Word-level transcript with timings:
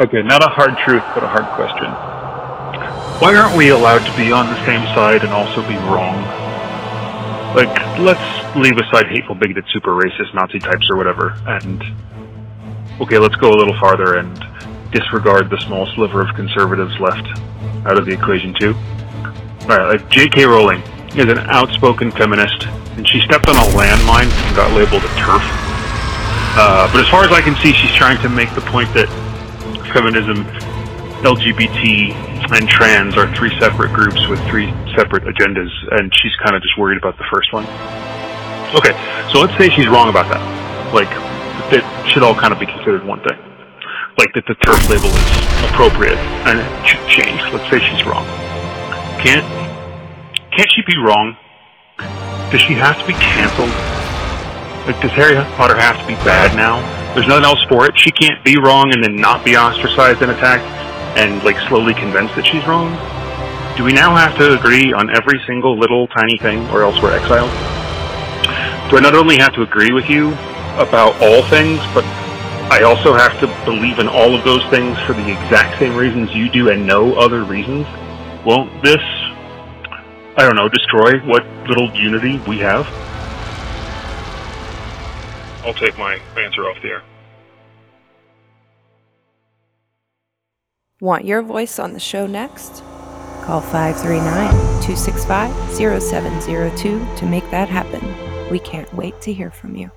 Okay, 0.00 0.22
not 0.22 0.42
a 0.42 0.48
hard 0.48 0.78
truth, 0.78 1.04
but 1.12 1.22
a 1.22 1.28
hard 1.28 1.44
question. 1.60 1.92
Why 3.20 3.36
aren't 3.36 3.54
we 3.54 3.68
allowed 3.68 4.00
to 4.08 4.16
be 4.16 4.32
on 4.32 4.46
the 4.46 4.56
same 4.64 4.80
side 4.96 5.20
and 5.20 5.28
also 5.28 5.60
be 5.68 5.76
wrong? 5.92 6.24
Like, 7.52 7.68
let's 8.00 8.56
leave 8.56 8.78
aside 8.78 9.08
hateful, 9.12 9.34
bigoted, 9.34 9.66
super 9.74 9.90
racist 9.90 10.32
Nazi 10.32 10.58
types 10.58 10.88
or 10.88 10.96
whatever, 10.96 11.36
and 11.44 11.84
okay, 12.98 13.18
let's 13.18 13.34
go 13.36 13.50
a 13.50 13.58
little 13.60 13.78
farther 13.78 14.16
and 14.16 14.32
disregard 14.90 15.50
the 15.50 15.60
small 15.60 15.84
sliver 15.92 16.22
of 16.26 16.34
conservatives 16.34 16.98
left 16.98 17.28
out 17.84 17.98
of 17.98 18.06
the 18.06 18.12
equation 18.12 18.54
too. 18.58 18.72
Alright, 19.68 20.00
like 20.00 20.08
J.K. 20.08 20.46
Rowling 20.46 20.80
is 21.12 21.28
an 21.28 21.44
outspoken 21.52 22.10
feminist, 22.10 22.64
and 22.96 23.06
she 23.06 23.20
stepped 23.20 23.48
on 23.48 23.56
a 23.56 23.68
landmine 23.76 24.32
and 24.32 24.56
got 24.56 24.72
labeled 24.72 25.04
a 25.04 25.12
TERF. 25.20 25.44
Uh, 26.56 26.90
but 26.90 27.04
as 27.04 27.08
far 27.10 27.24
as 27.24 27.32
I 27.32 27.42
can 27.42 27.54
see, 27.56 27.74
she's 27.74 27.92
trying 27.92 28.16
to 28.22 28.30
make 28.30 28.48
the 28.54 28.62
point 28.62 28.88
that 28.94 29.06
feminism, 29.92 30.44
LGBT, 31.22 32.12
and 32.52 32.68
trans 32.68 33.16
are 33.16 33.32
three 33.36 33.52
separate 33.58 33.92
groups 33.92 34.26
with 34.28 34.40
three 34.48 34.70
separate 34.96 35.24
agendas, 35.24 35.70
and 35.92 36.12
she's 36.14 36.34
kind 36.42 36.56
of 36.56 36.62
just 36.62 36.78
worried 36.78 36.98
about 36.98 37.18
the 37.18 37.26
first 37.30 37.52
one. 37.52 37.64
Okay, 38.74 38.94
so 39.32 39.40
let's 39.40 39.56
say 39.58 39.68
she's 39.70 39.88
wrong 39.88 40.08
about 40.08 40.30
that. 40.30 40.42
Like, 40.94 41.10
it 41.72 41.84
should 42.10 42.22
all 42.22 42.34
kind 42.34 42.52
of 42.52 42.58
be 42.58 42.66
considered 42.66 43.04
one 43.04 43.20
thing. 43.20 43.38
Like 44.18 44.34
that 44.34 44.44
the 44.46 44.54
TERF 44.54 44.90
label 44.90 45.08
is 45.08 45.70
appropriate 45.70 46.18
and 46.44 46.58
it 46.58 46.68
should 46.86 47.00
change. 47.08 47.40
Let's 47.52 47.70
say 47.70 47.78
she's 47.78 48.04
wrong. 48.04 48.26
Can't 49.22 49.46
can't 50.50 50.70
she 50.72 50.82
be 50.86 50.98
wrong? 50.98 51.36
Does 52.50 52.60
she 52.60 52.74
have 52.74 52.98
to 52.98 53.06
be 53.06 53.14
canceled? 53.14 53.99
Does 54.86 55.12
Harry 55.12 55.34
Potter 55.56 55.76
have 55.76 56.00
to 56.00 56.06
be 56.06 56.14
bad 56.24 56.56
now? 56.56 56.80
There's 57.14 57.26
nothing 57.26 57.44
else 57.44 57.62
for 57.68 57.86
it. 57.86 57.98
She 57.98 58.10
can't 58.10 58.42
be 58.44 58.56
wrong 58.56 58.92
and 58.92 59.04
then 59.04 59.16
not 59.16 59.44
be 59.44 59.56
ostracized 59.56 60.22
and 60.22 60.30
attacked 60.30 60.64
and 61.18 61.42
like 61.44 61.58
slowly 61.68 61.94
convinced 61.94 62.34
that 62.36 62.46
she's 62.46 62.66
wrong. 62.66 62.96
Do 63.76 63.84
we 63.84 63.92
now 63.92 64.14
have 64.14 64.36
to 64.38 64.58
agree 64.58 64.92
on 64.92 65.10
every 65.10 65.40
single 65.46 65.78
little 65.78 66.06
tiny 66.08 66.38
thing 66.38 66.66
or 66.70 66.82
else 66.82 67.00
we're 67.02 67.12
exiled? 67.12 67.50
Do 68.90 68.96
I 68.96 69.00
not 69.00 69.14
only 69.14 69.38
have 69.38 69.54
to 69.54 69.62
agree 69.62 69.92
with 69.92 70.08
you 70.08 70.32
about 70.76 71.20
all 71.20 71.42
things, 71.44 71.78
but 71.94 72.04
I 72.70 72.82
also 72.82 73.14
have 73.14 73.38
to 73.40 73.46
believe 73.64 73.98
in 73.98 74.08
all 74.08 74.34
of 74.34 74.44
those 74.44 74.64
things 74.70 74.98
for 75.06 75.12
the 75.12 75.30
exact 75.30 75.78
same 75.78 75.96
reasons 75.96 76.34
you 76.34 76.50
do 76.50 76.70
and 76.70 76.86
no 76.86 77.14
other 77.14 77.44
reasons? 77.44 77.86
Won't 78.44 78.82
this, 78.82 79.02
I 80.36 80.46
don't 80.46 80.56
know, 80.56 80.68
destroy 80.68 81.18
what 81.26 81.44
little 81.68 81.90
unity 81.94 82.38
we 82.48 82.58
have? 82.58 82.86
I'll 85.64 85.74
take 85.74 85.96
my 85.98 86.14
answer 86.38 86.62
off 86.68 86.80
the 86.82 86.88
air. 86.88 87.02
Want 91.00 91.24
your 91.24 91.42
voice 91.42 91.78
on 91.78 91.94
the 91.94 92.00
show 92.00 92.26
next? 92.26 92.82
Call 93.42 93.60
539 93.62 94.50
265 94.82 96.02
0702 96.02 97.16
to 97.16 97.26
make 97.26 97.50
that 97.50 97.68
happen. 97.68 98.00
We 98.50 98.58
can't 98.58 98.92
wait 98.94 99.20
to 99.22 99.32
hear 99.32 99.50
from 99.50 99.76
you. 99.76 99.90